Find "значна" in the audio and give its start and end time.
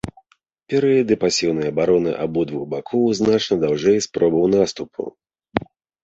3.19-3.53